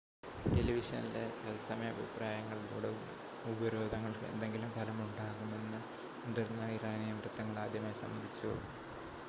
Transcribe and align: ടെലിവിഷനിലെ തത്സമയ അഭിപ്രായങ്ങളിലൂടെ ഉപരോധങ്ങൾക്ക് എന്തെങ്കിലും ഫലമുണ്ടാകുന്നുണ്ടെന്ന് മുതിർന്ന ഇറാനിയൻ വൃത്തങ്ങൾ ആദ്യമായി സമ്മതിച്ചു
ടെലിവിഷനിലെ 0.45 1.21
തത്സമയ 1.41 1.89
അഭിപ്രായങ്ങളിലൂടെ 1.91 2.89
ഉപരോധങ്ങൾക്ക് 3.51 4.25
എന്തെങ്കിലും 4.31 4.71
ഫലമുണ്ടാകുന്നുണ്ടെന്ന് 4.71 5.81
മുതിർന്ന 6.23 6.71
ഇറാനിയൻ 6.77 7.19
വൃത്തങ്ങൾ 7.19 7.59
ആദ്യമായി 7.65 7.99
സമ്മതിച്ചു 8.01 8.51